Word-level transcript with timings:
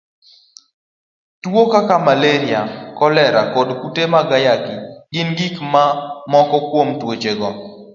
Tuwo 1.41 1.63
kaka 1.73 1.95
malaria, 2.07 2.61
kolera, 2.97 3.41
kod 3.53 3.69
kute 3.79 4.03
mag 4.13 4.27
ayaki, 4.37 4.75
gin 5.13 5.29
moko 6.31 6.57
kuom 6.69 6.89
tuochego. 6.99 7.47